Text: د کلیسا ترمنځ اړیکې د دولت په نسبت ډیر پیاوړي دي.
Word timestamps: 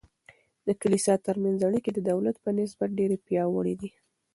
د 0.65 0.67
کلیسا 0.81 1.13
ترمنځ 1.25 1.59
اړیکې 1.67 1.91
د 1.93 1.99
دولت 2.11 2.35
په 2.43 2.49
نسبت 2.59 2.89
ډیر 2.99 3.11
پیاوړي 3.27 3.73
دي. 3.81 3.89